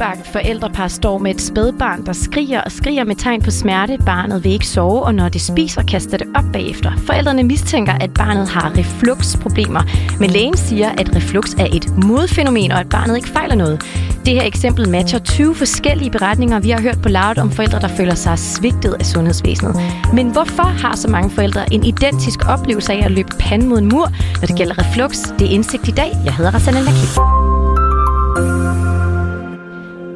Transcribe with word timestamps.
nybagt 0.00 0.26
forældrepar 0.26 0.88
står 0.88 1.18
med 1.18 1.30
et 1.30 1.40
spædbarn, 1.40 2.06
der 2.06 2.12
skriger 2.12 2.60
og 2.60 2.72
skriger 2.72 3.04
med 3.04 3.16
tegn 3.16 3.42
på 3.42 3.50
smerte. 3.50 3.98
Barnet 4.06 4.44
vil 4.44 4.52
ikke 4.52 4.66
sove, 4.66 5.02
og 5.02 5.14
når 5.14 5.28
det 5.28 5.40
spiser, 5.40 5.82
kaster 5.82 6.16
det 6.16 6.26
op 6.34 6.44
bagefter. 6.52 6.92
Forældrene 6.96 7.42
mistænker, 7.42 7.92
at 7.92 8.14
barnet 8.14 8.48
har 8.48 8.72
refluxproblemer, 8.78 9.82
men 10.20 10.30
lægen 10.30 10.56
siger, 10.56 10.88
at 10.88 11.16
reflux 11.16 11.54
er 11.54 11.66
et 11.72 12.04
modfænomen, 12.04 12.72
og 12.72 12.80
at 12.80 12.88
barnet 12.88 13.16
ikke 13.16 13.28
fejler 13.28 13.54
noget. 13.54 13.80
Det 14.26 14.34
her 14.34 14.42
eksempel 14.42 14.88
matcher 14.88 15.18
20 15.18 15.54
forskellige 15.54 16.10
beretninger, 16.10 16.60
vi 16.60 16.70
har 16.70 16.80
hørt 16.80 17.02
på 17.02 17.08
Loud 17.08 17.38
om 17.38 17.50
forældre, 17.50 17.80
der 17.80 17.88
føler 17.88 18.14
sig 18.14 18.38
svigtet 18.38 18.96
af 18.98 19.06
sundhedsvæsenet. 19.06 19.76
Men 20.14 20.32
hvorfor 20.32 20.62
har 20.62 20.96
så 20.96 21.08
mange 21.08 21.30
forældre 21.30 21.72
en 21.72 21.84
identisk 21.84 22.48
oplevelse 22.48 22.92
af 22.92 23.04
at 23.04 23.10
løbe 23.10 23.30
panden 23.38 23.68
mod 23.68 23.78
en 23.78 23.88
mur, 23.88 24.12
når 24.40 24.46
det 24.46 24.56
gælder 24.56 24.78
reflux? 24.78 25.16
Det 25.38 25.46
er 25.46 25.50
indsigt 25.50 25.88
i 25.88 25.92
dag. 25.92 26.12
Jeg 26.24 26.34
hedder 26.34 26.50
Rasana 26.50 26.80
Lakim. 26.80 27.59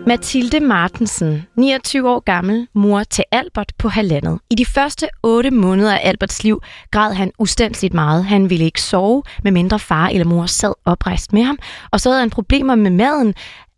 Mathilde 0.06 0.60
Martensen, 0.60 1.46
29 1.56 2.10
år 2.10 2.20
gammel, 2.20 2.68
mor 2.74 3.02
til 3.02 3.24
Albert 3.30 3.72
på 3.78 3.88
halvandet. 3.88 4.38
I 4.50 4.54
de 4.54 4.66
første 4.66 5.08
8 5.22 5.50
måneder 5.50 5.94
af 5.94 6.08
Alberts 6.08 6.44
liv 6.44 6.62
græd 6.90 7.12
han 7.12 7.32
ustandsligt 7.38 7.94
meget. 7.94 8.24
Han 8.24 8.50
ville 8.50 8.64
ikke 8.64 8.82
sove, 8.82 9.22
medmindre 9.44 9.78
far 9.78 10.08
eller 10.08 10.24
mor 10.26 10.46
sad 10.46 10.72
oprejst 10.84 11.32
med 11.32 11.42
ham. 11.42 11.58
Og 11.92 12.00
så 12.00 12.08
havde 12.08 12.20
han 12.20 12.30
problemer 12.30 12.74
med 12.74 12.90
maden, 12.90 13.34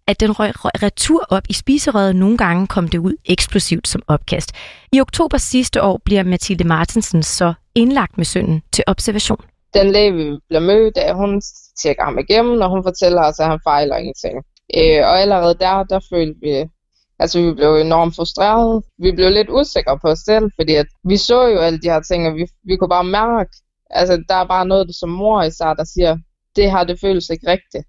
at 0.07 0.21
den 0.21 0.33
røg 0.41 0.53
retur 0.83 1.27
op 1.29 1.43
i 1.49 1.53
spiserøret. 1.53 2.17
Nogle 2.17 2.37
gange 2.37 2.67
kom 2.67 2.89
det 2.89 2.99
ud 2.99 3.15
eksplosivt 3.25 3.89
som 3.89 4.03
opkast. 4.07 4.53
I 4.93 5.01
oktober 5.01 5.39
sidste 5.39 5.83
år 5.83 6.01
bliver 6.05 6.23
Mathilde 6.23 6.65
Martensen 6.65 7.23
så 7.23 7.55
indlagt 7.75 8.17
med 8.17 8.25
sønnen 8.25 8.63
til 8.73 8.85
observation. 8.87 9.41
Den 9.75 9.91
læge, 9.91 10.13
vi 10.13 10.25
bliver 10.49 10.61
mødt 10.61 10.97
af, 10.97 11.15
hun 11.15 11.43
tjekker 11.83 12.05
ham 12.05 12.19
igennem, 12.19 12.61
og 12.61 12.71
hun 12.71 12.83
fortæller 12.83 13.23
os, 13.23 13.41
at 13.41 13.47
han 13.47 13.61
fejler 13.65 13.97
ingenting. 13.97 14.45
Øh, 14.75 15.01
og 15.09 15.21
allerede 15.21 15.57
der, 15.61 15.85
der 15.85 16.01
følte 16.11 16.41
vi, 16.41 16.65
altså 17.19 17.43
vi 17.43 17.55
blev 17.55 17.75
enormt 17.75 18.17
frustrerede. 18.17 18.83
Vi 18.99 19.13
blev 19.13 19.31
lidt 19.31 19.51
usikre 19.51 19.99
på 19.99 20.09
os 20.09 20.19
selv, 20.19 20.51
fordi 20.59 20.75
at 20.75 20.87
vi 21.05 21.17
så 21.17 21.47
jo 21.47 21.59
alle 21.59 21.79
de 21.79 21.91
her 21.91 22.01
ting, 22.01 22.27
og 22.27 22.35
vi, 22.35 22.47
vi 22.65 22.77
kunne 22.77 22.89
bare 22.89 23.05
mærke, 23.05 23.51
altså 23.91 24.25
der 24.29 24.35
er 24.35 24.47
bare 24.47 24.67
noget 24.67 24.95
som 24.95 25.09
mor 25.09 25.43
især, 25.43 25.75
der 25.75 25.85
siger, 25.85 26.17
det 26.57 26.71
her, 26.71 26.85
det 26.85 27.01
føles 27.01 27.31
ikke 27.31 27.47
rigtigt. 27.51 27.85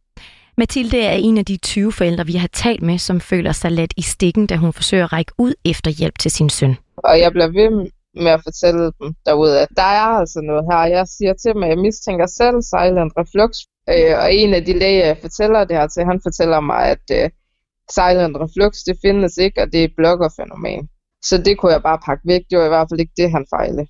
Mathilde 0.58 1.00
er 1.02 1.14
en 1.14 1.38
af 1.38 1.46
de 1.46 1.58
20 1.58 1.92
forældre, 1.92 2.26
vi 2.26 2.34
har 2.34 2.48
talt 2.48 2.82
med, 2.82 2.98
som 2.98 3.22
føler 3.22 3.52
sig 3.52 3.72
let 3.72 3.94
i 3.98 4.02
stikken, 4.02 4.48
da 4.48 4.56
hun 4.56 4.74
forsøger 4.74 5.04
at 5.04 5.14
række 5.14 5.32
ud 5.38 5.54
efter 5.66 5.92
hjælp 5.92 6.20
til 6.20 6.32
sin 6.32 6.50
søn. 6.50 6.76
Og 6.98 7.20
jeg 7.20 7.32
bliver 7.32 7.48
ved 7.48 7.92
med 8.24 8.32
at 8.32 8.44
fortælle 8.44 8.84
dem 9.00 9.16
derude, 9.26 9.60
at 9.60 9.68
der 9.76 9.90
er 10.02 10.10
altså 10.22 10.42
noget 10.42 10.64
her. 10.72 10.82
Jeg 10.98 11.08
siger 11.08 11.34
til 11.34 11.54
dem, 11.54 11.64
at 11.64 11.70
jeg 11.70 11.78
mistænker 11.78 12.26
selv 12.26 12.58
silent 12.62 13.14
reflux. 13.18 13.52
Øh, 13.90 14.14
og 14.24 14.34
en 14.34 14.54
af 14.54 14.66
de 14.66 14.80
læger, 14.80 15.06
jeg 15.06 15.18
fortæller 15.22 15.64
det 15.64 15.78
her 15.78 15.88
til, 15.88 16.04
han 16.04 16.20
fortæller 16.24 16.60
mig, 16.60 16.84
at 16.94 17.06
øh, 17.12 17.30
silent 17.98 18.38
reflux, 18.44 18.74
det 18.88 18.96
findes 19.06 19.38
ikke, 19.38 19.62
og 19.62 19.68
det 19.72 19.80
er 19.80 19.84
et 19.84 19.96
blokkerfænomen. 19.98 20.90
Så 21.24 21.38
det 21.38 21.58
kunne 21.58 21.72
jeg 21.72 21.84
bare 21.84 22.00
pakke 22.06 22.24
væk. 22.28 22.42
Det 22.50 22.60
var 22.60 22.66
i 22.66 22.74
hvert 22.76 22.88
fald 22.92 23.00
ikke 23.00 23.18
det, 23.18 23.32
han 23.32 23.46
fejlede. 23.56 23.88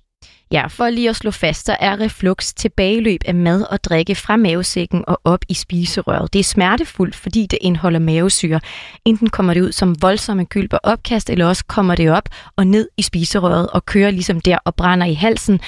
Ja, 0.52 0.66
for 0.66 0.90
lige 0.90 1.08
at 1.08 1.16
slå 1.16 1.30
fast, 1.30 1.66
så 1.66 1.76
er 1.80 2.00
reflux 2.00 2.52
tilbageløb 2.52 3.20
af 3.26 3.34
mad 3.34 3.62
og 3.62 3.84
drikke 3.84 4.14
fra 4.14 4.36
mavesækken 4.36 5.04
og 5.06 5.20
op 5.24 5.40
i 5.48 5.54
spiserøret. 5.54 6.32
Det 6.32 6.38
er 6.38 6.44
smertefuldt, 6.44 7.14
fordi 7.16 7.46
det 7.46 7.58
indeholder 7.62 7.98
mavesyre. 7.98 8.60
Enten 9.04 9.30
kommer 9.30 9.54
det 9.54 9.60
ud 9.60 9.72
som 9.72 10.02
voldsomme 10.02 10.44
gylp 10.44 10.72
og 10.72 10.80
opkast, 10.82 11.30
eller 11.30 11.46
også 11.46 11.64
kommer 11.64 11.94
det 11.94 12.10
op 12.10 12.28
og 12.56 12.66
ned 12.66 12.88
i 12.96 13.02
spiserøret 13.02 13.66
og 13.70 13.86
kører 13.86 14.10
ligesom 14.10 14.40
der 14.40 14.58
og 14.64 14.74
brænder 14.74 15.06
i 15.06 15.14
halsen. 15.14 15.60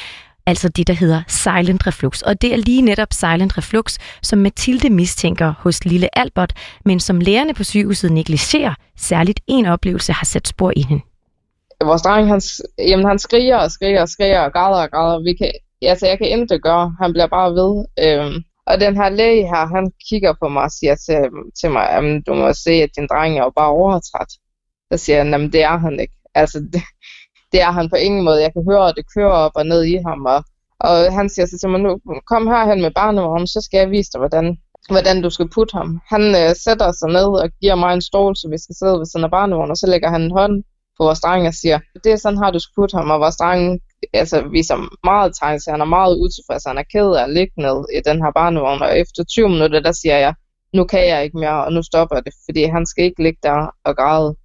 Altså 0.51 0.69
det, 0.69 0.87
der 0.87 0.95
hedder 0.95 1.23
silent 1.29 1.87
reflux. 1.87 2.23
Og 2.23 2.43
det 2.43 2.53
er 2.53 2.56
lige 2.56 2.83
netop 2.83 3.12
silent 3.12 3.59
reflux, 3.59 3.98
som 4.23 4.39
Mathilde 4.39 4.91
mistænker 4.91 5.55
hos 5.59 5.85
lille 5.85 6.19
Albert, 6.19 6.52
men 6.85 7.01
som 7.01 7.20
lærerne 7.20 7.55
på 7.55 7.64
sygehuset 7.64 8.13
negligerer. 8.13 8.74
Særligt 8.97 9.41
en 9.47 9.67
oplevelse 9.67 10.13
har 10.13 10.24
sat 10.24 10.48
spor 10.48 10.73
i 10.77 10.83
hende 10.89 11.02
vores 11.85 12.02
dreng, 12.02 12.29
han, 12.29 12.41
jamen, 12.79 13.07
han 13.07 13.19
skriger 13.19 13.57
og 13.57 13.70
skriger 13.70 14.02
og 14.02 14.08
skriger 14.08 14.41
og 14.41 14.52
græder 14.52 14.83
og 14.83 14.91
græder. 14.91 15.23
Vi 15.23 15.35
kan, 15.35 15.52
altså, 15.83 16.07
jeg 16.07 16.19
kan 16.19 16.29
intet 16.29 16.63
gøre. 16.63 16.97
Han 17.01 17.13
bliver 17.13 17.27
bare 17.27 17.51
ved. 17.51 17.85
Øhm, 18.05 18.45
og 18.67 18.80
den 18.80 18.97
her 18.97 19.08
læge 19.08 19.47
her, 19.47 19.67
han 19.77 19.92
kigger 20.08 20.33
på 20.42 20.48
mig 20.48 20.63
og 20.63 20.70
siger 20.70 20.95
til, 20.95 21.20
til 21.61 21.70
mig, 21.70 21.91
at 21.91 22.23
du 22.27 22.35
må 22.35 22.53
se, 22.53 22.70
at 22.70 22.91
din 22.97 23.07
dreng 23.11 23.39
er 23.39 23.45
jo 23.45 23.53
bare 23.57 23.70
overtræt. 23.70 24.33
Så 24.92 24.97
siger 25.05 25.19
han, 25.19 25.35
at 25.35 25.53
det 25.53 25.63
er 25.63 25.79
han 25.79 26.01
ikke. 26.01 26.14
Altså, 26.35 26.58
det, 26.73 26.83
det 27.53 27.61
er 27.61 27.70
han 27.70 27.91
på 27.91 27.97
ingen 27.97 28.24
måde. 28.24 28.42
Jeg 28.42 28.53
kan 28.53 28.64
høre, 28.70 28.89
at 28.89 28.95
det 28.97 29.05
kører 29.14 29.33
op 29.33 29.53
og 29.55 29.67
ned 29.67 29.85
i 29.85 29.97
ham. 30.07 30.27
Og, 30.27 30.45
og 30.80 31.13
han 31.18 31.29
siger 31.29 31.46
så 31.46 31.57
til 31.61 31.68
mig, 31.68 31.80
nu 31.80 32.01
kom 32.30 32.46
herhen 32.46 32.80
med 32.83 32.91
barnevognen, 32.91 33.46
så 33.46 33.61
skal 33.67 33.79
jeg 33.79 33.91
vise 33.91 34.11
dig, 34.13 34.18
hvordan, 34.18 34.46
hvordan 34.91 35.23
du 35.23 35.30
skal 35.30 35.48
putte 35.55 35.77
ham. 35.79 36.01
Han 36.08 36.23
øh, 36.41 36.51
sætter 36.64 36.92
sig 36.92 37.08
ned 37.08 37.30
og 37.42 37.48
giver 37.61 37.74
mig 37.74 37.92
en 37.95 38.07
stol, 38.08 38.36
så 38.36 38.48
vi 38.52 38.58
skal 38.58 38.74
sidde 38.74 38.98
ved 38.98 39.07
siden 39.07 39.24
af 39.24 39.30
barnevognen, 39.30 39.70
og 39.70 39.77
så 39.77 39.86
lægger 39.86 40.11
han 40.11 40.23
en 40.23 40.36
hånd 40.39 40.64
på 40.96 41.05
vores 41.05 41.20
dreng 41.20 41.46
og 41.46 41.55
siger, 41.55 41.79
det 42.05 42.13
er 42.13 42.17
sådan 42.17 42.39
har 42.39 42.51
du 42.51 42.58
skal 42.58 42.77
putte 42.77 42.96
ham, 42.96 43.11
og 43.11 43.20
vores 43.20 43.36
dreng 43.36 43.80
altså, 44.13 44.36
viser 44.57 44.77
meget 45.05 45.33
tegn 45.41 45.61
så 45.61 45.70
han 45.70 45.80
er 45.80 45.95
meget 45.98 46.18
utilfreds, 46.23 46.64
han 46.67 46.79
er 46.79 46.91
ked 46.92 47.11
af 47.18 47.23
at 47.24 47.35
ligge 47.39 47.57
ned 47.67 47.79
i 47.97 48.01
den 48.08 48.18
her 48.23 48.33
barnevogn, 48.41 48.83
og 48.83 48.98
efter 48.98 49.24
20 49.24 49.48
minutter, 49.48 49.80
der 49.80 49.92
siger 49.92 50.18
jeg, 50.18 50.35
nu 50.74 50.85
kan 50.85 51.08
jeg 51.08 51.24
ikke 51.24 51.39
mere, 51.39 51.64
og 51.64 51.73
nu 51.73 51.83
stopper 51.83 52.20
det, 52.20 52.33
fordi 52.47 52.62
han 52.64 52.86
skal 52.86 53.05
ikke 53.05 53.23
ligge 53.23 53.41
der 53.42 53.74
og 53.85 53.97
græde. 53.97 54.36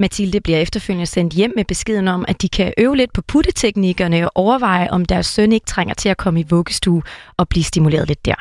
Mathilde 0.00 0.40
bliver 0.40 0.58
efterfølgende 0.58 1.06
sendt 1.06 1.32
hjem 1.32 1.52
med 1.56 1.64
beskeden 1.64 2.08
om, 2.08 2.24
at 2.28 2.42
de 2.42 2.48
kan 2.48 2.72
øve 2.78 2.96
lidt 2.96 3.12
på 3.12 3.22
putteteknikkerne 3.22 4.24
og 4.24 4.32
overveje, 4.34 4.90
om 4.90 5.04
deres 5.04 5.26
søn 5.26 5.52
ikke 5.52 5.66
trænger 5.66 5.94
til 5.94 6.08
at 6.08 6.16
komme 6.16 6.40
i 6.40 6.46
vuggestue 6.50 7.02
og 7.36 7.48
blive 7.48 7.64
stimuleret 7.64 8.08
lidt 8.08 8.26
der. 8.26 8.34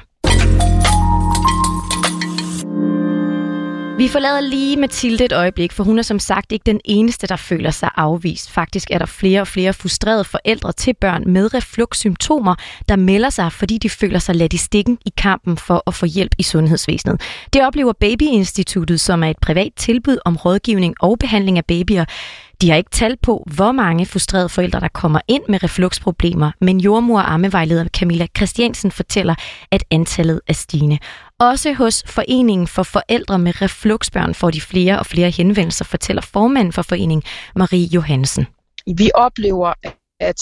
Vi 3.98 4.08
forlader 4.08 4.42
lige 4.42 4.78
Mathilde 4.78 5.26
et 5.26 5.32
øjeblik, 5.32 5.72
for 5.72 5.84
hun 5.84 6.00
er 6.00 6.04
som 6.04 6.20
sagt 6.20 6.52
ikke 6.52 6.64
den 6.66 6.82
eneste, 6.86 7.28
der 7.28 7.36
føler 7.36 7.72
sig 7.72 7.90
afvist. 7.96 8.52
Faktisk 8.52 8.92
er 8.92 8.98
der 8.98 9.06
flere 9.06 9.42
og 9.42 9.48
flere 9.48 9.74
frustrerede 9.74 10.24
forældre 10.24 10.72
til 10.72 10.94
børn 10.94 11.24
med 11.28 11.54
refluxsymptomer, 11.54 12.56
der 12.90 12.96
melder 12.96 13.30
sig, 13.30 13.52
fordi 13.52 13.78
de 13.78 13.90
føler 13.90 14.20
sig 14.20 14.36
ladt 14.36 14.54
i 14.54 14.58
stikken 14.58 14.98
i 15.06 15.10
kampen 15.18 15.58
for 15.58 15.84
at 15.88 15.94
få 15.94 16.06
hjælp 16.06 16.32
i 16.38 16.44
sundhedsvæsenet. 16.44 17.22
Det 17.54 17.66
oplever 17.68 17.94
Babyinstituttet, 17.94 19.00
som 19.00 19.24
er 19.24 19.30
et 19.30 19.40
privat 19.42 19.72
tilbud 19.76 20.18
om 20.26 20.36
rådgivning 20.36 20.96
og 21.00 21.20
behandling 21.20 21.58
af 21.58 21.66
babyer. 21.66 22.06
De 22.62 22.70
har 22.70 22.78
ikke 22.78 22.90
tal 22.90 23.18
på, 23.18 23.44
hvor 23.56 23.72
mange 23.72 24.06
frustrerede 24.06 24.50
forældre, 24.50 24.80
der 24.80 24.88
kommer 24.88 25.20
ind 25.28 25.44
med 25.50 25.64
refluxproblemer, 25.64 26.52
men 26.62 26.80
jordmor 26.80 27.20
og 27.20 27.34
ammevejleder 27.34 27.88
Camilla 27.88 28.28
Christiansen 28.38 28.92
fortæller, 28.92 29.36
at 29.72 29.84
antallet 29.92 30.42
er 30.48 30.54
stigende. 30.54 30.98
Også 31.40 31.74
hos 31.74 32.04
Foreningen 32.08 32.68
for 32.68 32.84
Forældre 32.84 33.40
med 33.40 33.62
Refluxbørn 33.62 34.34
får 34.34 34.52
de 34.52 34.62
flere 34.62 35.00
og 35.00 35.06
flere 35.06 35.30
henvendelser, 35.30 35.86
fortæller 35.86 36.22
formanden 36.22 36.74
for 36.74 36.82
foreningen 36.82 37.24
Marie 37.56 37.86
Johansen. 37.86 38.48
Vi 38.98 39.12
oplever, 39.14 39.74
at 40.20 40.42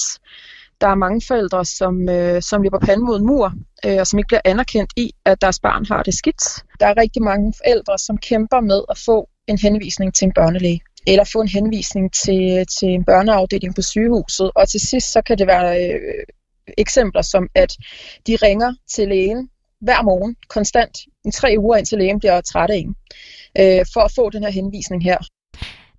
der 0.81 0.87
er 0.87 0.95
mange 0.95 1.21
forældre, 1.27 1.65
som, 1.65 2.09
øh, 2.09 2.41
som 2.41 2.61
løber 2.61 2.79
panden 2.79 3.05
mod 3.05 3.19
en 3.19 3.25
mur, 3.25 3.53
øh, 3.85 3.97
og 3.99 4.07
som 4.07 4.19
ikke 4.19 4.27
bliver 4.27 4.41
anerkendt 4.45 4.93
i, 4.97 5.11
at 5.25 5.41
deres 5.41 5.59
barn 5.59 5.85
har 5.85 6.03
det 6.03 6.13
skidt. 6.13 6.43
Der 6.79 6.85
er 6.87 6.97
rigtig 6.97 7.21
mange 7.21 7.53
forældre, 7.57 7.97
som 7.97 8.17
kæmper 8.17 8.59
med 8.61 8.81
at 8.89 8.97
få 8.97 9.29
en 9.47 9.57
henvisning 9.57 10.15
til 10.15 10.25
en 10.25 10.33
børnelæge 10.33 10.81
eller 11.07 11.23
få 11.23 11.41
en 11.41 11.47
henvisning 11.47 12.13
til, 12.13 12.65
til 12.79 12.89
en 12.89 13.05
børneafdeling 13.05 13.75
på 13.75 13.81
sygehuset. 13.81 14.51
Og 14.55 14.69
til 14.69 14.79
sidst 14.79 15.11
så 15.11 15.21
kan 15.21 15.37
det 15.37 15.47
være 15.47 15.83
øh, 15.83 16.23
eksempler 16.77 17.21
som, 17.21 17.47
at 17.55 17.77
de 18.27 18.35
ringer 18.35 18.73
til 18.95 19.07
lægen 19.07 19.49
hver 19.81 20.01
morgen, 20.01 20.35
konstant, 20.49 20.97
i 21.25 21.31
tre 21.31 21.55
uger, 21.57 21.77
indtil 21.77 21.97
lægen 21.97 22.19
bliver 22.19 22.41
træt 22.41 22.69
af 22.69 22.75
en, 22.75 22.95
øh, 23.59 23.85
for 23.93 24.01
at 24.01 24.11
få 24.15 24.29
den 24.29 24.43
her 24.43 24.51
henvisning 24.51 25.03
her. 25.03 25.17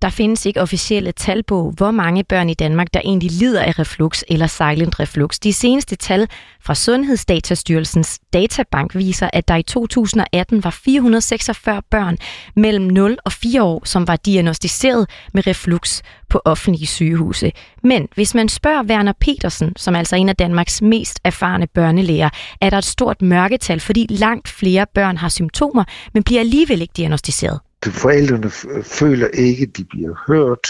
Der 0.01 0.09
findes 0.09 0.45
ikke 0.45 0.61
officielle 0.61 1.11
tal 1.11 1.43
på, 1.43 1.73
hvor 1.77 1.91
mange 1.91 2.23
børn 2.23 2.49
i 2.49 2.53
Danmark, 2.53 2.93
der 2.93 2.99
egentlig 3.05 3.31
lider 3.31 3.61
af 3.61 3.79
reflux 3.79 4.23
eller 4.27 4.47
silent 4.47 4.99
reflux. 4.99 5.39
De 5.39 5.53
seneste 5.53 5.95
tal 5.95 6.27
fra 6.61 6.75
Sundhedsdatastyrelsens 6.75 8.19
databank 8.33 8.95
viser, 8.95 9.29
at 9.33 9.47
der 9.47 9.55
i 9.55 9.63
2018 9.63 10.63
var 10.63 10.69
446 10.69 11.81
børn 11.91 12.17
mellem 12.55 12.85
0 12.85 13.17
og 13.25 13.31
4 13.31 13.63
år, 13.63 13.81
som 13.85 14.07
var 14.07 14.15
diagnostiseret 14.15 15.09
med 15.33 15.47
reflux 15.47 16.01
på 16.29 16.41
offentlige 16.45 16.87
sygehuse. 16.87 17.51
Men 17.83 18.07
hvis 18.15 18.35
man 18.35 18.49
spørger 18.49 18.83
Werner 18.83 19.13
Petersen, 19.19 19.73
som 19.75 19.95
er 19.95 19.99
altså 19.99 20.15
en 20.15 20.29
af 20.29 20.35
Danmarks 20.35 20.81
mest 20.81 21.19
erfarne 21.23 21.67
børnelæger, 21.67 22.29
er 22.61 22.69
der 22.69 22.77
et 22.77 22.85
stort 22.85 23.21
mørketal, 23.21 23.79
fordi 23.79 24.07
langt 24.09 24.47
flere 24.47 24.85
børn 24.93 25.17
har 25.17 25.29
symptomer, 25.29 25.83
men 26.13 26.23
bliver 26.23 26.39
alligevel 26.39 26.81
ikke 26.81 26.93
diagnostiseret 26.97 27.59
forældrene 27.85 28.49
føler 28.83 29.27
ikke, 29.27 29.65
de 29.65 29.85
bliver 29.85 30.15
hørt. 30.27 30.67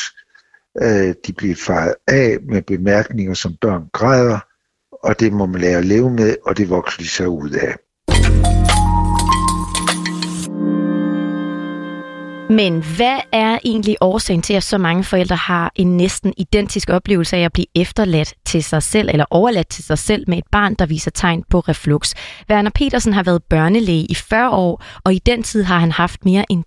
Øh, 0.82 1.16
de 1.28 1.34
bliver 1.34 1.56
fejret 1.56 1.96
af 2.08 2.38
med 2.50 2.62
bemærkninger, 2.62 3.34
som 3.34 3.58
børn 3.62 3.90
græder, 3.94 4.40
og 4.92 5.20
det 5.20 5.34
må 5.34 5.46
man 5.46 5.62
lære 5.62 5.78
at 5.78 5.86
leve 5.86 6.12
med, 6.12 6.36
og 6.46 6.58
det 6.58 6.70
vokser 6.70 7.02
de 7.02 7.10
sig 7.10 7.30
ud 7.30 7.50
af. 7.50 7.78
Men 12.50 12.84
hvad 12.98 13.20
er 13.32 13.58
egentlig 13.64 13.96
årsagen 14.02 14.42
til, 14.42 14.54
at 14.54 14.64
så 14.64 14.78
mange 14.78 15.04
forældre 15.04 15.36
har 15.36 15.72
en 15.76 15.98
næsten 15.98 16.34
identisk 16.38 16.90
oplevelse 16.90 17.38
af 17.38 17.42
at 17.42 17.54
blive 17.54 17.66
efterladt 17.76 18.34
til 18.46 18.64
sig 18.64 18.84
selv, 18.84 19.10
eller 19.10 19.26
overladt 19.30 19.68
til 19.68 19.84
sig 19.84 19.98
selv 19.98 20.24
med 20.28 20.38
et 20.38 20.44
barn, 20.52 20.74
der 20.74 20.86
viser 20.86 21.12
tegn 21.12 21.44
på 21.50 21.60
reflux? 21.60 22.14
Werner 22.50 22.72
Petersen 22.76 23.14
har 23.14 23.24
været 23.24 23.44
børnelæge 23.44 24.06
i 24.06 24.16
40 24.16 24.50
år, 24.50 24.84
og 25.04 25.14
i 25.14 25.20
den 25.26 25.44
tid 25.44 25.64
har 25.64 25.80
han 25.80 25.92
haft 25.92 26.26
mere 26.26 26.46
end 26.50 26.64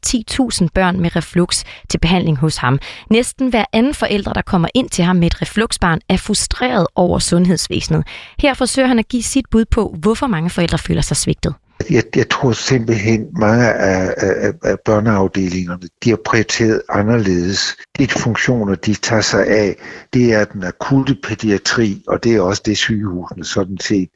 10.000 0.62 0.68
børn 0.74 1.00
med 1.00 1.16
reflux 1.16 1.64
til 1.90 1.98
behandling 1.98 2.38
hos 2.38 2.56
ham. 2.56 2.78
Næsten 3.10 3.48
hver 3.48 3.64
anden 3.72 3.94
forælder, 3.94 4.32
der 4.32 4.42
kommer 4.42 4.68
ind 4.74 4.88
til 4.90 5.04
ham 5.04 5.16
med 5.16 5.26
et 5.26 5.42
refluxbarn, 5.42 6.00
er 6.08 6.16
frustreret 6.16 6.86
over 6.94 7.18
sundhedsvæsenet. 7.18 8.06
Her 8.38 8.54
forsøger 8.54 8.88
han 8.88 8.98
at 8.98 9.08
give 9.08 9.22
sit 9.22 9.44
bud 9.50 9.64
på, 9.64 9.96
hvorfor 9.98 10.26
mange 10.26 10.50
forældre 10.50 10.78
føler 10.78 11.02
sig 11.02 11.16
svigtet. 11.16 11.54
Jeg, 11.90 12.04
jeg 12.16 12.28
tror 12.28 12.52
simpelthen, 12.52 13.28
mange 13.40 13.72
af, 13.72 14.14
af, 14.16 14.52
af 14.62 14.76
børneafdelingerne, 14.84 15.88
de 16.04 16.10
har 16.10 16.18
prioriteret 16.24 16.82
anderledes. 16.88 17.76
De 17.98 18.08
funktioner, 18.08 18.74
de 18.74 18.94
tager 18.94 19.22
sig 19.22 19.46
af, 19.46 19.76
det 20.12 20.34
er 20.34 20.44
den 20.44 20.64
akutte 20.64 21.16
pædiatri, 21.22 22.04
og 22.08 22.24
det 22.24 22.36
er 22.36 22.40
også 22.40 22.62
det 22.66 22.76
sygehusene 22.76 23.44
sådan 23.44 23.78
set 23.80 24.08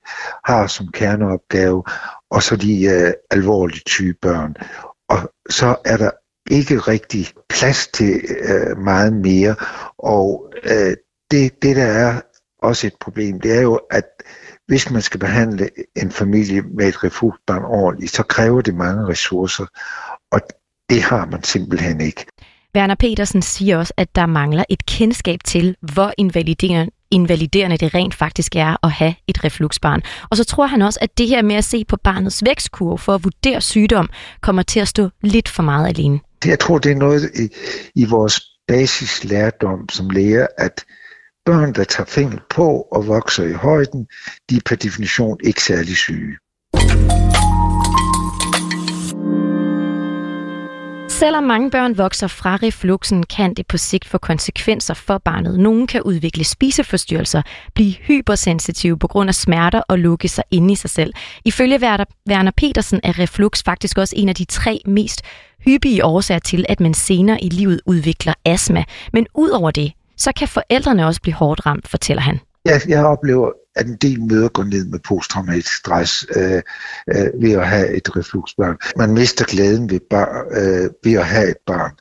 har 0.44 0.66
som 0.66 0.88
kerneopgave, 0.92 1.84
og 2.30 2.42
så 2.42 2.56
de 2.56 2.84
øh, 2.84 3.02
uh, 3.06 3.12
alvorligt 3.30 3.88
syge 3.88 4.14
børn. 4.22 4.54
Og 5.08 5.32
så 5.50 5.76
er 5.84 5.96
der 5.96 6.10
ikke 6.50 6.78
rigtig 6.78 7.26
plads 7.48 7.86
til 7.86 8.20
uh, 8.48 8.78
meget 8.78 9.12
mere, 9.12 9.54
og 9.98 10.52
uh, 10.70 10.92
det, 11.30 11.62
det 11.62 11.76
der 11.76 11.86
er 11.86 12.20
også 12.62 12.86
et 12.86 12.94
problem, 13.00 13.40
det 13.40 13.56
er 13.56 13.60
jo, 13.60 13.80
at 13.90 14.04
hvis 14.66 14.90
man 14.90 15.02
skal 15.02 15.20
behandle 15.20 15.68
en 15.96 16.10
familie 16.10 16.62
med 16.62 16.88
et 16.88 17.04
refugbarn 17.04 17.64
ordentligt, 17.64 18.12
så 18.12 18.22
kræver 18.22 18.60
det 18.60 18.74
mange 18.74 19.06
ressourcer, 19.06 19.66
og 20.32 20.40
det 20.90 21.02
har 21.02 21.26
man 21.26 21.42
simpelthen 21.42 22.00
ikke. 22.00 22.26
Werner 22.76 22.94
Petersen 22.94 23.42
siger 23.42 23.78
også, 23.78 23.92
at 23.96 24.16
der 24.16 24.26
mangler 24.26 24.64
et 24.68 24.86
kendskab 24.86 25.38
til, 25.44 25.76
hvor 25.80 26.12
invaliderende, 26.18 26.92
invaliderende 27.10 27.76
det 27.76 27.94
rent 27.94 28.14
faktisk 28.14 28.56
er 28.56 28.76
at 28.86 28.90
have 28.90 29.14
et 29.28 29.44
refluxbarn. 29.44 30.02
Og 30.30 30.36
så 30.36 30.44
tror 30.44 30.66
han 30.66 30.82
også, 30.82 30.98
at 31.02 31.18
det 31.18 31.28
her 31.28 31.42
med 31.42 31.54
at 31.54 31.64
se 31.64 31.84
på 31.84 31.96
barnets 31.96 32.44
vækstkurve 32.44 32.98
for 32.98 33.14
at 33.14 33.24
vurdere 33.24 33.60
sygdom, 33.60 34.10
kommer 34.40 34.62
til 34.62 34.80
at 34.80 34.88
stå 34.88 35.08
lidt 35.22 35.48
for 35.48 35.62
meget 35.62 35.88
alene. 35.88 36.20
Jeg 36.44 36.58
tror, 36.58 36.78
det 36.78 36.92
er 36.92 36.96
noget 36.96 37.30
i, 37.34 37.48
i 37.94 38.04
vores 38.04 38.40
basislærdom 38.68 39.88
som 39.88 40.10
læger, 40.10 40.46
at 40.58 40.84
Børn, 41.46 41.72
der 41.74 41.84
tager 41.84 42.06
fængel 42.06 42.40
på 42.50 42.88
og 42.92 43.06
vokser 43.06 43.44
i 43.44 43.52
højden, 43.52 44.06
de 44.50 44.56
er 44.56 44.60
per 44.66 44.76
definition 44.76 45.38
ikke 45.44 45.62
særlig 45.62 45.96
syge. 45.96 46.36
Selvom 51.08 51.44
mange 51.44 51.70
børn 51.70 51.98
vokser 51.98 52.26
fra 52.26 52.56
refluxen, 52.56 53.22
kan 53.22 53.54
det 53.54 53.66
på 53.66 53.76
sigt 53.76 54.08
få 54.08 54.18
konsekvenser 54.18 54.94
for 54.94 55.18
barnet. 55.18 55.60
Nogle 55.60 55.86
kan 55.86 56.02
udvikle 56.02 56.44
spiseforstyrrelser, 56.44 57.42
blive 57.74 57.92
hypersensitive 57.92 58.98
på 58.98 59.08
grund 59.08 59.28
af 59.28 59.34
smerter 59.34 59.82
og 59.88 59.98
lukke 59.98 60.28
sig 60.28 60.44
inde 60.50 60.72
i 60.72 60.76
sig 60.76 60.90
selv. 60.90 61.12
Ifølge 61.44 61.78
Werner 62.28 62.52
Petersen 62.56 63.00
er 63.02 63.18
reflux 63.18 63.62
faktisk 63.64 63.98
også 63.98 64.14
en 64.18 64.28
af 64.28 64.34
de 64.34 64.44
tre 64.44 64.80
mest 64.86 65.22
hyppige 65.64 66.04
årsager 66.04 66.38
til, 66.38 66.66
at 66.68 66.80
man 66.80 66.94
senere 66.94 67.44
i 67.44 67.48
livet 67.48 67.80
udvikler 67.86 68.34
astma. 68.44 68.84
Men 69.12 69.26
udover 69.34 69.70
det, 69.70 69.92
så 70.16 70.32
kan 70.36 70.48
forældrene 70.48 71.06
også 71.06 71.20
blive 71.20 71.34
hårdt 71.34 71.66
ramt, 71.66 71.88
fortæller 71.88 72.22
han. 72.22 72.40
Jeg, 72.64 72.80
jeg 72.88 73.04
oplever, 73.04 73.50
at 73.76 73.86
en 73.86 73.96
del 73.96 74.22
møder 74.22 74.48
går 74.48 74.64
ned 74.64 74.84
med 74.84 74.98
posttraumatisk 74.98 75.76
stress 75.76 76.26
øh, 76.36 76.62
øh, 77.08 77.42
ved 77.42 77.52
at 77.52 77.68
have 77.68 77.96
et 77.96 78.16
refluxbarn. 78.16 78.76
Man 78.96 79.14
mister 79.14 79.44
glæden 79.44 79.90
ved, 79.90 80.00
bar, 80.10 80.44
øh, 80.50 80.90
ved 81.04 81.14
at 81.14 81.26
have 81.26 81.50
et 81.50 81.56
barn. 81.66 81.92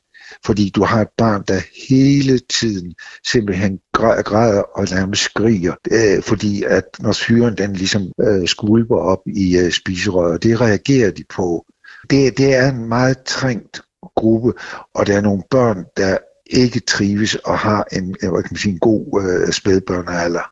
Fordi 0.46 0.72
du 0.76 0.84
har 0.84 1.02
et 1.02 1.10
barn, 1.18 1.44
der 1.48 1.62
hele 1.90 2.40
tiden 2.40 2.94
simpelthen 3.28 3.80
græder 3.94 4.62
og 4.62 4.88
nærmest 4.92 5.22
skriger, 5.22 5.74
øh, 5.92 6.24
fordi 6.24 6.64
at 6.64 6.84
når 7.00 7.12
syren 7.12 7.58
den 7.58 7.74
ligesom 7.74 8.12
øh, 8.22 8.48
skulper 8.48 8.98
op 8.98 9.20
i 9.26 9.58
øh, 9.58 9.72
spiserøret, 9.72 10.44
det 10.44 10.62
reagerer 10.62 11.12
de 11.12 11.24
på. 11.36 11.66
Det, 12.10 12.38
det 12.38 12.56
er 12.56 12.70
en 12.70 12.90
meget 12.90 13.24
trængt 13.24 13.82
gruppe, 14.16 14.54
og 14.96 15.08
der 15.08 15.18
er 15.18 15.22
nogle 15.22 15.44
børn, 15.50 15.86
der 15.98 16.18
ikke 16.52 16.80
trives 16.80 17.36
og 17.36 17.58
har 17.58 17.86
en, 17.92 18.16
øh, 18.24 18.30
hvad 18.32 18.44
kan 18.44 18.50
man 18.52 18.58
sige, 18.58 18.74
en 18.74 18.80
god 18.80 19.24
øh, 19.24 19.54
spædbørnealder. 19.54 20.52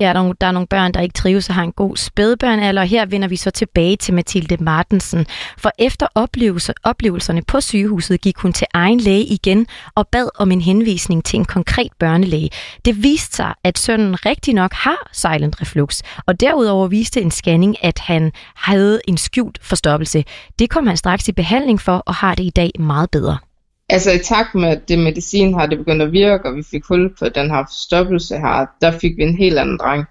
Ja, 0.00 0.06
der 0.06 0.10
er, 0.10 0.22
nogle, 0.22 0.34
der 0.40 0.46
er 0.46 0.52
nogle 0.52 0.66
børn, 0.66 0.92
der 0.92 1.00
ikke 1.00 1.12
trives 1.12 1.48
og 1.48 1.54
har 1.54 1.62
en 1.62 1.72
god 1.72 1.96
spædbørnealder. 1.96 2.82
Her 2.82 3.06
vender 3.06 3.28
vi 3.28 3.36
så 3.36 3.50
tilbage 3.50 3.96
til 3.96 4.14
Mathilde 4.14 4.64
Martensen. 4.64 5.26
For 5.58 5.70
efter 5.78 6.06
oplevelse, 6.14 6.74
oplevelserne 6.82 7.42
på 7.42 7.60
sygehuset 7.60 8.20
gik 8.20 8.36
hun 8.36 8.52
til 8.52 8.66
egen 8.74 9.00
læge 9.00 9.24
igen 9.24 9.66
og 9.94 10.08
bad 10.08 10.28
om 10.34 10.52
en 10.52 10.60
henvisning 10.60 11.24
til 11.24 11.38
en 11.38 11.44
konkret 11.44 11.92
børnelæge. 11.98 12.50
Det 12.84 13.02
viste 13.02 13.36
sig, 13.36 13.54
at 13.64 13.78
sønnen 13.78 14.26
rigtig 14.26 14.54
nok 14.54 14.72
har 14.72 15.08
silent 15.12 15.60
reflux, 15.60 16.02
og 16.26 16.40
derudover 16.40 16.88
viste 16.88 17.20
en 17.20 17.30
scanning, 17.30 17.84
at 17.84 17.98
han 17.98 18.32
havde 18.56 19.00
en 19.08 19.16
skjult 19.16 19.58
forstoppelse. 19.62 20.24
Det 20.58 20.70
kom 20.70 20.86
han 20.86 20.96
straks 20.96 21.28
i 21.28 21.32
behandling 21.32 21.80
for 21.80 21.96
og 21.96 22.14
har 22.14 22.34
det 22.34 22.44
i 22.44 22.50
dag 22.50 22.70
meget 22.78 23.10
bedre. 23.10 23.38
Altså 23.88 24.12
i 24.12 24.18
takt 24.18 24.54
med, 24.54 24.68
at 24.68 24.88
det 24.88 24.98
medicin 24.98 25.54
har 25.54 25.66
det 25.66 25.78
begyndt 25.78 26.02
at 26.02 26.12
virke, 26.12 26.48
og 26.48 26.56
vi 26.56 26.62
fik 26.70 26.84
hul 26.88 27.16
på 27.18 27.28
den 27.28 27.50
her 27.50 27.64
forstoppelse 27.64 28.36
her, 28.36 28.66
der 28.80 28.90
fik 28.90 29.16
vi 29.16 29.22
en 29.22 29.36
helt 29.36 29.58
anden 29.58 29.78
dreng. 29.78 30.04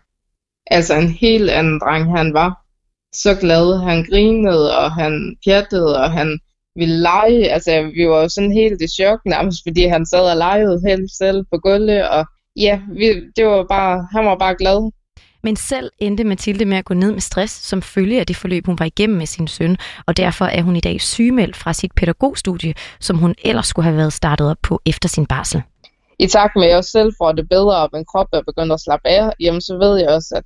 Altså 0.67 0.95
en 0.95 1.09
helt 1.09 1.49
anden 1.49 1.79
dreng, 1.79 2.17
han 2.17 2.33
var 2.33 2.65
så 3.13 3.35
glad. 3.35 3.79
Han 3.83 4.05
grinede, 4.09 4.77
og 4.77 4.91
han 4.91 5.37
pjattede, 5.45 5.97
og 5.97 6.11
han 6.11 6.39
ville 6.75 7.01
lege. 7.01 7.49
Altså 7.49 7.91
vi 7.95 8.09
var 8.09 8.21
jo 8.21 8.29
sådan 8.29 8.51
helt 8.51 8.81
i 8.81 8.87
chok 8.87 9.19
nærmest, 9.25 9.59
fordi 9.67 9.85
han 9.85 10.05
sad 10.05 10.31
og 10.31 10.37
legede 10.37 10.81
helt 10.87 11.11
selv 11.11 11.45
på 11.51 11.57
gulvet, 11.57 12.09
og 12.09 12.25
ja, 12.55 12.81
vi, 12.93 13.07
det 13.35 13.45
var 13.45 13.65
bare, 13.69 14.07
han 14.11 14.25
var 14.25 14.37
bare 14.37 14.55
glad. 14.55 14.91
Men 15.43 15.55
selv 15.55 15.91
endte 15.99 16.23
Mathilde 16.23 16.65
med 16.65 16.77
at 16.77 16.85
gå 16.85 16.93
ned 16.93 17.11
med 17.11 17.21
stress 17.21 17.53
som 17.53 17.81
følge 17.81 18.19
af 18.19 18.25
det 18.25 18.35
forløb, 18.35 18.65
hun 18.65 18.79
var 18.79 18.85
igennem 18.85 19.17
med 19.17 19.25
sin 19.25 19.47
søn, 19.47 19.77
og 20.05 20.17
derfor 20.17 20.45
er 20.45 20.61
hun 20.61 20.75
i 20.75 20.79
dag 20.79 21.01
sygemeldt 21.01 21.55
fra 21.55 21.73
sit 21.73 21.91
pædagogstudie, 21.95 22.73
som 22.99 23.17
hun 23.17 23.35
ellers 23.43 23.67
skulle 23.67 23.83
have 23.83 23.97
været 23.97 24.13
startet 24.13 24.49
op 24.49 24.57
på 24.61 24.81
efter 24.85 25.09
sin 25.09 25.25
barsel. 25.25 25.61
I 26.19 26.27
takt 26.27 26.55
med, 26.55 26.65
at 26.65 26.71
jeg 26.71 26.83
selv 26.83 27.13
får 27.17 27.31
det 27.31 27.49
bedre, 27.49 27.77
og 27.77 27.89
min 27.93 28.05
krop 28.05 28.27
er 28.33 28.41
begyndt 28.41 28.73
at 28.73 28.81
slappe 28.81 29.07
af, 29.07 29.33
jamen 29.39 29.61
så 29.61 29.77
ved 29.77 29.97
jeg 29.97 30.09
også, 30.09 30.35
at, 30.35 30.43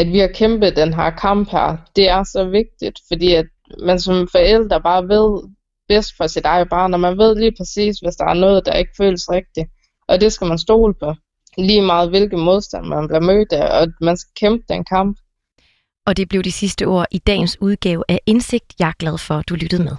at 0.00 0.06
vi 0.06 0.18
har 0.18 0.30
kæmpet 0.34 0.76
den 0.76 0.94
her 0.94 1.10
kamp 1.10 1.50
her. 1.50 1.76
Det 1.96 2.08
er 2.08 2.24
så 2.24 2.44
vigtigt, 2.44 2.98
fordi 3.08 3.34
at 3.34 3.46
man 3.78 4.00
som 4.00 4.28
forældre 4.32 4.80
bare 4.80 5.08
ved 5.08 5.48
bedst 5.88 6.16
for 6.16 6.26
sit 6.26 6.44
eget 6.44 6.68
barn, 6.68 6.94
og 6.94 7.00
man 7.00 7.18
ved 7.18 7.36
lige 7.36 7.54
præcis, 7.58 7.98
hvis 7.98 8.16
der 8.16 8.24
er 8.24 8.34
noget, 8.34 8.66
der 8.66 8.72
ikke 8.72 8.92
føles 8.96 9.30
rigtigt. 9.30 9.68
Og 10.08 10.20
det 10.20 10.32
skal 10.32 10.46
man 10.46 10.58
stole 10.58 10.94
på 10.94 11.14
lige 11.58 11.82
meget 11.82 12.10
hvilke 12.10 12.36
modstand 12.36 12.86
man 12.86 13.06
bliver 13.08 13.20
mødt 13.20 13.52
af, 13.52 13.80
og 13.80 13.92
man 14.00 14.16
skal 14.16 14.32
kæmpe 14.40 14.64
den 14.68 14.84
kamp. 14.84 15.18
Og 16.06 16.16
det 16.16 16.28
blev 16.28 16.42
de 16.42 16.52
sidste 16.52 16.86
ord 16.86 17.06
i 17.10 17.18
dagens 17.18 17.60
udgave 17.60 18.04
af 18.08 18.20
Indsigt. 18.26 18.74
Jeg 18.78 18.88
er 18.88 18.92
glad 18.98 19.18
for, 19.18 19.34
at 19.34 19.48
du 19.48 19.54
lyttede 19.54 19.84
med. 19.84 19.96